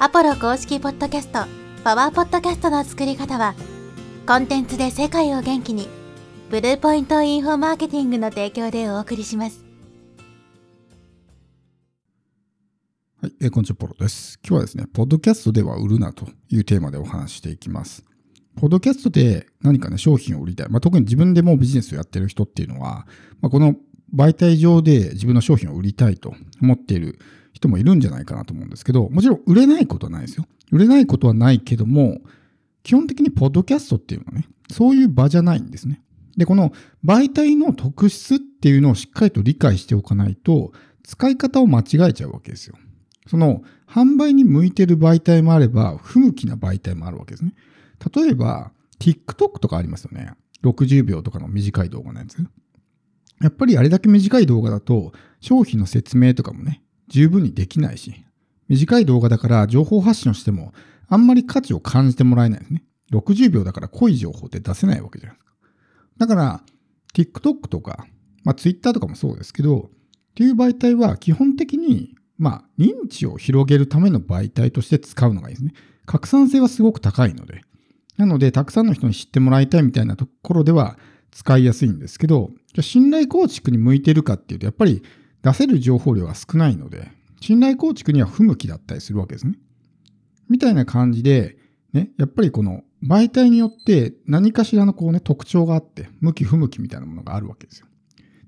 [0.00, 1.44] アポロ公式ポッドキャスト、
[1.84, 3.54] パワーポッドキャストの作り方は、
[4.26, 5.88] コンテンツで世界を元気に、
[6.50, 9.64] ブルーポイントインフォマーケティングの提供でお送りします。
[13.22, 14.40] はい、えーこんにちは、ポロです。
[14.42, 18.04] 今日はですね、ポッドキャストでは売るなというテーマでお話していきます。
[18.56, 20.68] ポッドキャストで何かね、商品を売りたい。
[20.70, 23.06] まあ、特に自分でもうビジネスをやってる人っていうのは、
[23.40, 23.76] まあ、この
[24.14, 27.18] 媒体上で自分の商品を売りたいと思っている
[27.52, 30.46] 人もいるんじゃないかなと思うんですけど、もちろん売れないことはないですよ。
[30.70, 32.20] 売れないことはないけども、
[32.82, 36.02] 基本的にポッドキャストっていうのはね、そういう場じゃないんですね。
[36.36, 36.72] で、この
[37.04, 40.72] 媒体の特質っていうのをしっかりと理解しておかないと、
[41.04, 42.76] 使い方を間違えちゃうわけですよ。
[43.26, 47.54] その販売に向いてる媒体もあれば、不向きな媒体もあるわけですね。
[48.14, 50.32] 例えば、TikTok とかありますよね。
[50.62, 52.38] 60秒とかの短い動画のやつ。
[53.40, 58.24] やっぱりあれだけ短い動画だと、商品の説明とかもね、十分にできないし、
[58.68, 60.72] 短い動画だから情報発信をしても、
[61.08, 62.84] あんまり価値を感じてもらえないですね。
[63.12, 65.52] 60秒だから濃い情報って出せないわけじゃないですか。
[66.18, 66.62] だから、
[67.14, 68.06] TikTok とか、
[68.42, 75.74] まあ Twitter とかもそうですけど、っていう媒体は基本的に、まあ認知を広げるための媒体として使うのがいいですね。
[76.06, 77.62] 拡散性はすごく高いので。
[78.16, 80.98] なので、たくさんの人に知ってもらいたいみたいなところでは
[81.30, 85.02] 使いやすいんですけど、じゃ信頼構築に向いてるかっていうと、やっぱり
[85.42, 89.54] 出せる情報量が少ないので、信頼構築には不向きだったりするわけですね。
[90.48, 91.56] みたいな感じで、
[91.92, 97.86] ね、やっぱりこの媒体によって何かしらのこうね、特徴があって、向き不向きみたいなものがあるわけですよ。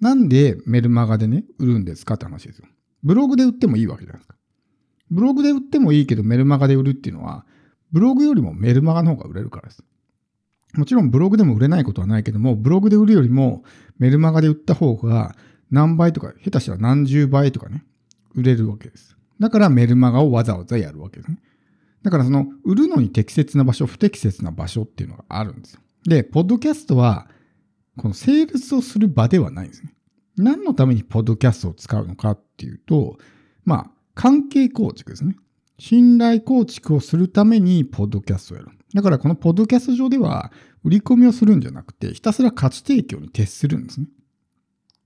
[0.00, 2.66] なんでメルマガでね、売るんですかって話ですよ。
[3.02, 4.36] ブログで売ってもいいわけじゃないですか。
[5.10, 7.44] ブログで売ってもいいけどメルマガで売るっていうのは、
[7.90, 9.84] ブログよりもメルマガの方が売れるからです。
[10.74, 13.62] もちろんブログでも売れないことはないけども、ブログで売るよりも
[13.98, 15.36] メルマガで売った方が
[15.70, 17.84] 何倍とか、下手したら何十倍とかね、
[18.34, 19.16] 売れるわけです。
[19.38, 21.38] だからメルマガをわざわざやるわけですね。
[22.02, 25.80] だからその、売るのに適切な場所、不適切な場所っていうのがあるんですよ。
[26.04, 27.28] で、ポッドキャストは、
[27.96, 29.94] このセールスをする場ではないんですね。
[30.36, 33.18] 何のためにポッドキャストを使うのかっていうと、
[33.64, 35.36] まあ、関係構築ですね。
[35.78, 38.70] 信頼構築をするためにポッドキャストをやる。
[38.94, 40.52] だからこのポッドキャスト上では
[40.84, 44.06] 売り込みをするんじゃなくて、ひたすら価値提供に徹するんですね。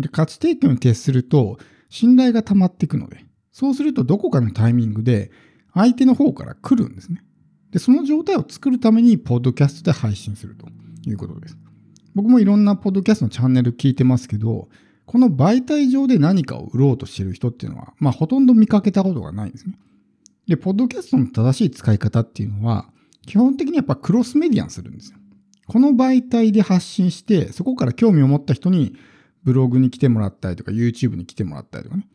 [0.00, 1.58] で価値提供に徹すると、
[1.88, 5.30] 信頼が溜まっていくので、そうするとどこかのタイミングで
[5.74, 7.22] 相手の方から来るんですね。
[7.70, 10.66] で、その状態を作るために、ポッドキャストで配信すると
[11.08, 11.58] いうことです。
[12.14, 14.68] 僕もいろんなポッドキャストのチャンネル聞いてますけど、
[15.06, 19.78] この媒体上で何かを売ろうとしてる人っていうのは、まあほとんど見かけたことがないんですね。
[20.48, 22.90] で、ポッドキャストの正しい使い方っていうのは、
[23.26, 25.18] 基本的にやっぱクロスメディアにするんですよ。
[25.66, 28.96] この媒体で発信して、そこから興味を持った人に
[29.44, 32.08] ブログに来てもらったりとか、YouTube に来てもらったりとかね。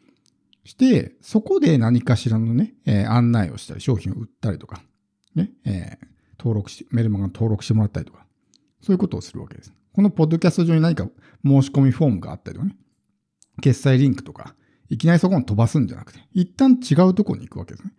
[0.65, 4.81] して、そこで何かしらのね、えー案内をしたり、商品を売ったりとか、
[5.35, 6.07] ね、えー
[6.39, 8.25] 登録し、メルマガに登録してもらったりとか、
[8.81, 9.71] そういうことをするわけです。
[9.93, 11.07] このポッドキャスト上に何か
[11.45, 12.75] 申し込みフォームがあったりとかね、
[13.61, 14.55] 決済リンクとか、
[14.89, 17.93] いきなりそこに飛ばすんじゃなくて、一旦違うところに行くわけですね。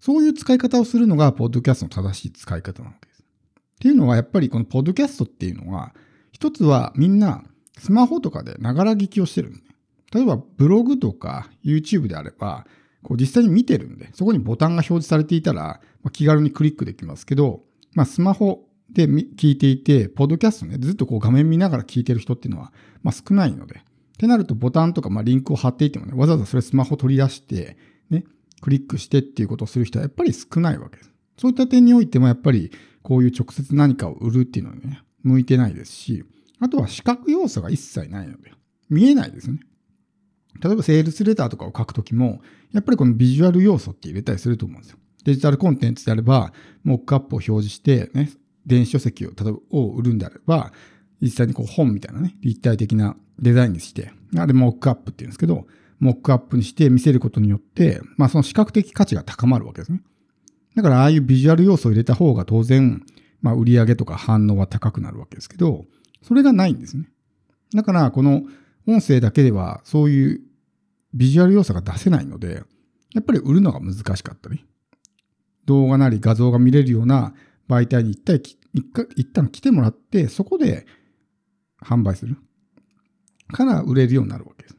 [0.00, 3.22] そういう使い方をするのが、ポッドキャストの正しい使い方なわけです。
[3.22, 3.24] っ
[3.80, 5.94] ていうのは、やっぱりこのポッドキャストっていうのは、
[6.32, 7.44] 一つはみんな
[7.78, 9.60] スマホとかでながら聞きをしてるんで。
[10.12, 12.66] 例えばブログとか YouTube であれば、
[13.02, 15.80] こう実際に見てるんで、そこにボタンが表示されていたら、
[16.12, 23.76] 気軽にクリックできますけど、まあスマホで聞いていて、ポッドキャストね、ずっとこう画面見ながら聞いてる人っていうのは、ま少ないので。
[23.76, 27.76] ってなるとボタンとかまリンクを貼っていてもね、わざわざそれスマホ取り出して、
[28.60, 31.10] クリックしてっていうことをする人はやっぱり少ないわけです。
[31.38, 32.70] そういった点においてもやっぱり
[33.02, 36.24] こういう直接何かを売るっていうのはね、向いてないですし、
[36.58, 38.52] あとは視覚要素が一切ないので、
[38.88, 39.60] 見えないですね。
[40.62, 42.40] 例えばセールスレターとかを書くときも、
[42.72, 44.98] やっぱりこのビジュアル要素って入れたりすると思うんですよ。
[45.24, 46.52] デジタルコンテンツであれば、
[46.84, 48.30] モックアップを表示して、ね、
[48.64, 50.72] 電子書籍を、例えば、を売るんであれば、
[51.20, 55.66] 実際にこう本みたいなね、立体的なデザインにして、あれモックアップって言うんですけど、
[55.98, 60.00] モックアップにして見せることによって、まあその視覚的価値が高まるわけですね。
[60.74, 63.02] だからああいうビジュアル要素を入れた方が当然、
[63.40, 65.84] まあ売り上げとか反応は高くなるわけですけど、
[66.22, 67.08] それがないんですね。
[67.74, 68.42] だからこの
[68.86, 70.40] 音声だけではそういう
[71.14, 72.62] ビジュアル要素が出せないので、
[73.14, 74.64] やっぱり売るのが難しかったり、
[75.64, 77.34] 動画なり画像が見れるような
[77.68, 78.42] 媒体に一体
[79.16, 80.86] 一旦来てもらって、そこで
[81.82, 82.36] 販売する。
[83.48, 84.75] から売れるようになるわけです。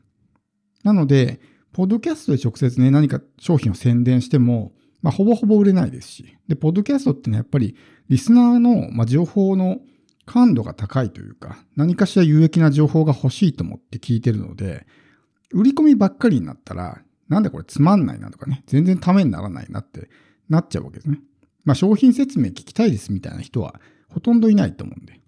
[0.88, 1.42] なので、
[1.74, 6.38] ポッドキャストで直接ね、何か商品を宣伝しても、まあ、ほぼほぼ売れないですし。
[6.48, 7.75] で、ポッドキャストってのはやっぱり、
[8.07, 9.80] リスナーの、まあ、情報の
[10.25, 14.88] 感度が高いというか、何かしら有益な情報が欲しいと思って聞いてるので、
[15.51, 20.10] 売り込みばっかりになったら、なんでこれつまんないなとかね、全然ためにならないなって
[20.48, 21.19] なっちゃうわけですね。
[21.66, 25.19] まあ、商品説明聞きたいですみたいな人はほとんどいないと思うんで。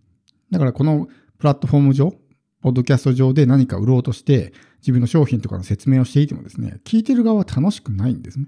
[0.52, 2.14] だからこのプラットフォーム上、
[2.62, 8.48] ポッドキャスト上で何か売ろうとして自分の商品とかの説明をしていてもですね、聞いてる側は楽しくないんですね。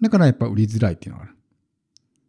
[0.00, 1.34] だからやっぱ売りづらいっていうのがある。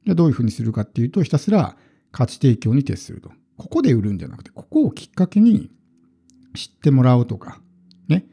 [0.06, 1.78] じゃあどういうふうにするかっていうと、ひたすら
[2.12, 3.31] 価値提供に徹すると。
[3.57, 5.72] ここで売るんじゃなくて、ここをきっかけに
[6.56, 7.62] 知ってもらうとか、
[8.07, 8.25] ね、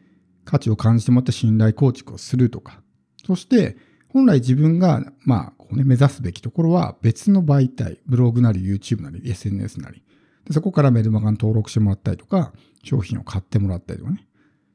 [0.45, 2.83] 価値を感じてもらって信頼構築をするとか、
[3.27, 3.77] そして
[4.09, 10.03] 本来自分が、まあ、こうね、目指すべきところは別の媒体、ブログなり YouTube なり SNS なり、
[10.47, 12.53] でそこからメルマガに登録してもらったりとか、
[12.83, 14.27] 商品を買ってもらったりとかね、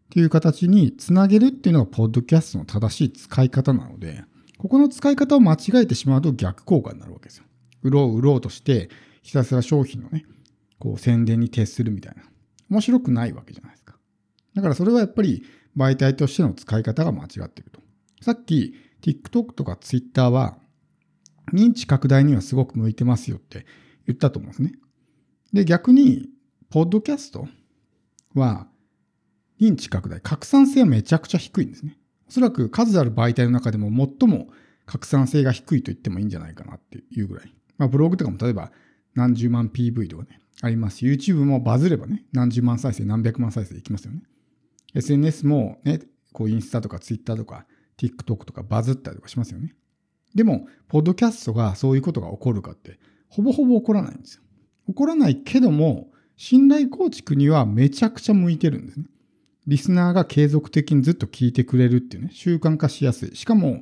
[0.05, 4.23] っていう形につなげるっていうのが、ポッドキャストの正しい使い方なので、
[4.57, 7.45] ここの使い方を間違えてしまうと逆効果になるわけですよ。
[7.83, 8.89] 売ろう売ろうとして、
[9.21, 10.25] ひたすら商品のね、
[10.79, 12.23] こう宣伝に徹するみたいな。
[12.69, 13.97] 面白くないわけじゃないですか。
[14.55, 15.43] だからそれはやっぱり
[15.75, 17.81] 媒体としての使い方が間違ってると。
[18.21, 20.57] さっき TikTok とか Twitter は
[21.53, 23.65] 認知拡大にはすごく向いてますよって
[24.05, 24.73] 言ったと思うんですね。
[25.53, 26.29] で、逆に、
[26.69, 27.47] ポッドキャスト
[28.33, 28.67] は
[29.59, 31.97] 認知拡大、拡散性はめちゃくちゃ低いんですね。
[32.27, 33.89] おそらく数ある媒体の中でも
[34.19, 34.47] 最も
[34.85, 37.53] 拡散性が低いと言ってもいいんじゃないかなっていうぐらい。
[37.77, 38.71] まあブログとかも例えば
[39.15, 44.21] 何十万 PV とかね、ありますし、YouTube もバズればね、何十万再生、何百万再生いきますよね。
[44.93, 46.01] SNS もね、
[46.33, 47.65] こうインスタとか Twitter とか
[47.97, 49.73] TikTok とかバズったりとかしますよね。
[50.35, 52.99] でも、ポッドキャストがそういうことが起こるかって、
[53.29, 54.43] ほぼほぼ起こらないんですよ。
[54.87, 59.05] 起こらないけども、信頼構築にはめちゃくちゃ向いてるんですね。
[59.67, 63.35] リスナーが継続的にずっと聞いてくれるっていうね、習慣化しやすい。
[63.35, 63.81] しかも、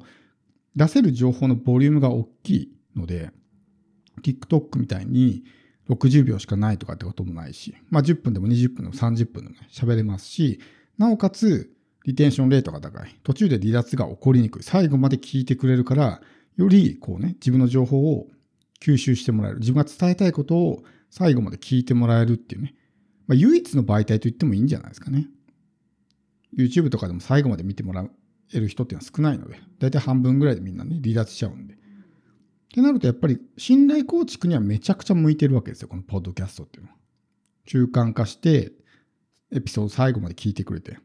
[0.76, 3.32] 出せる情報のボリュームが大きいので、
[4.22, 5.44] TikTok みたいに
[5.90, 10.60] 60秒しかないとかってこともないし、まあ10分でも20分でも30分でもね、喋れますし、
[10.98, 11.72] なおかつ、
[12.06, 13.20] リテンションレートが高い。
[13.24, 14.64] 途中で離脱が起こりにくい。
[14.64, 16.22] 最後まで聞いてくれるから、
[16.56, 18.28] より、こうね、自分の情報を
[18.86, 19.60] 吸収してもらえる。
[19.60, 22.76] 自分が伝えたいことを最後まで聞いてもらえるっていうね。
[23.26, 25.28] まあ、唯一の媒体と言ってもいいんじゃないですかね。
[26.56, 28.08] YouTube とかでも最後まで見てもら
[28.54, 31.74] える人っていうのは少ないので、だいたい半分ぐらいでみんなね、離脱しちゃうんで。
[31.74, 31.78] っ
[32.74, 36.96] てなると、やっぱり信頼構築にはめちゃくちゃ向いてるわけですよ、このポッドキャストっていうのは。
[37.66, 38.72] 習慣化して、
[39.52, 41.00] エピソード最後まで聞いてくれて、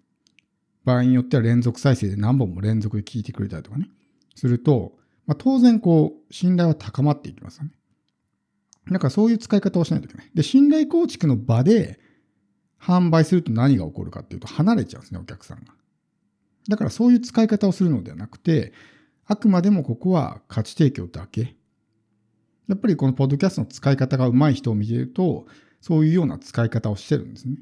[0.84, 3.88] 場合によっては連続再生で何本も連続で聞いてくれたりとかね、
[4.34, 7.70] すると、まあ、当然こう、信頼は高まっていきますよね。
[8.90, 10.30] だからそういう使い方をしないといけない。
[10.34, 12.00] で、信頼構築の場で
[12.80, 15.74] 販売すると何が起こるかっていうと離れちゃうんですね、お客さんが。
[16.68, 18.72] だからそういう使い方をするのではなくて、
[19.26, 21.56] あくまでもここは価値提供だけ。
[22.68, 25.46] やっぱりこのポッドキャストの使い方が上手い人を見てると、
[25.80, 27.56] そういうような使い方をしてるんですね。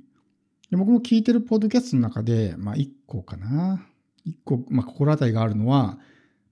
[0.71, 3.87] で僕も聞いてるポッドキャストの中で、まあ1個かな。
[4.27, 5.99] 1個、まあ心当たりがあるのは、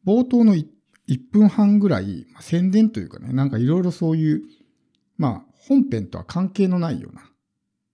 [0.06, 0.66] 冒頭の 1,
[1.08, 4.42] 1分半ぐらい、まあ、宣伝というかね、なんかいろいろそういう、
[5.16, 7.22] まあ本編とは関係のないような、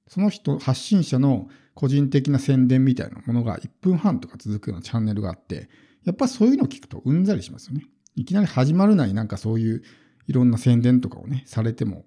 [0.09, 5.69] その人、発信者の個人的な宣伝みたいなものが1分半とか続くようなチャンネルがあって、
[6.05, 7.87] やっぱそういうのを聞くとうんざりしますよね。
[8.15, 9.83] いきなり始まるなりなんかそういう
[10.27, 12.05] いろんな宣伝とかをね、されても、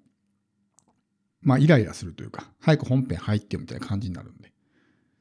[1.40, 4.52] まあイライラするというか、早く本編入ってよみたいな感じになるんで。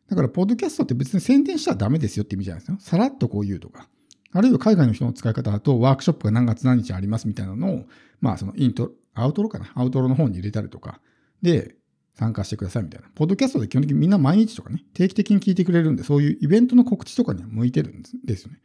[0.08, 2.78] だから、ポッドキャストって別に宣伝したらダメですよって意味じゃないですよ。
[2.80, 3.90] さらっとこう言うとか。
[4.34, 7.86] あるいは海外の人の使い方だと、ワークショップが何月何日ありますみたいなのを、
[8.20, 9.72] まあそのイントロ、アウトロかな？
[9.76, 11.00] アウトロの方に入れたりとか。
[11.42, 11.76] で、
[12.16, 13.08] 参加してくださいみたいな。
[13.16, 18.60] ポッドキャストで基本的にみんな毎日とかね、定期的に聞いてくれるんで、そういうイベントの告知とかには向いてるんですよね。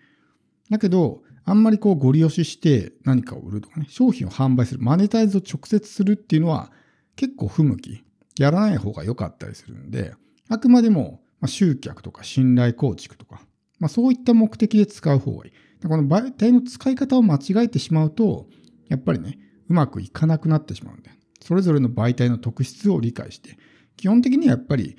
[0.71, 6.71] だけど、あんまりこうご利用しして何かを売るとかね、商品を販売する、マネタイズを直接するっていうのは
[7.17, 8.05] 結構不向き。
[8.39, 10.15] やらない方が良かったりするんで、
[10.49, 13.43] あくまでも集客とか信頼構築とか、
[13.81, 15.53] まあ、そういった目的で使う方がいい。
[15.87, 18.47] この媒体の使い方を間違えてしまうと、
[18.89, 21.11] やっぱりね、うまくいかなくなってしまうんで、
[21.41, 23.57] それぞれの媒体の特質を理解して、
[23.97, 24.97] 基本的にはやっぱり、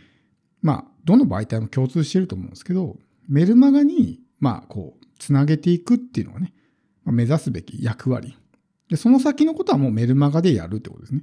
[0.62, 2.98] まあ、どの媒体も共通してると思うんですけど、
[3.28, 6.54] メルマガに、まあ、こう、つなげていくっていうのがね、
[7.04, 8.36] まあ、目指すべき役割。
[8.90, 11.22] で、その先のことはもうメルマガでやるってことですね。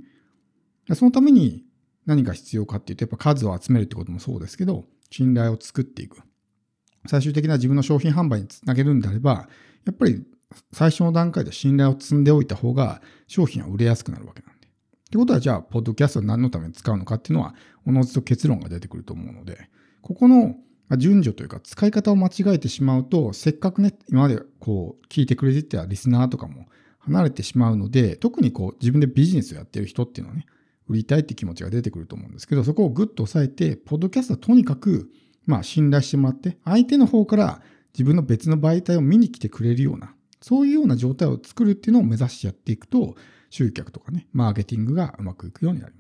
[0.89, 1.65] でそのために
[2.07, 6.23] 何が必要かっていうと、やっぱ数を集めるってこともそうですけど、信頼を作っていく。
[7.07, 9.49] 最終的な自分の商品販売につなげるんであれば、
[9.85, 10.25] やっぱり
[10.73, 14.69] 最初の段階で信頼を積んでおいた方が商品は売れやすくなるわけなんで。
[14.69, 14.71] っ
[15.11, 17.55] てことは、じゃあ、ポッドキャストを何のために使うのかっていうのは、
[17.87, 19.71] おのずと結論が出てくると思うので、
[20.03, 20.57] ここの
[20.97, 26.67] 順序というか使い方を間違えてしまうと、せっかくね、今までこう聞いてくれてたリスナーとかも
[26.99, 30.47] 離れてしまうので、特にこう自分でビジネスをやってる人っていうのはね、
[30.89, 35.11] 売りたいって気持ちが出てくると思うんですけど、そこをぐっと抑えて、ポッドキャストはとにかく、
[35.49, 37.63] まあ信頼してもらって、相手の方から
[37.95, 43.17] 自分の別の媒体を見に来てくれるような、そういうような状態を作るっていうのを目指してやっていくと、
[43.49, 45.98] 集客とかね、マーケティングがうまくいくようになります。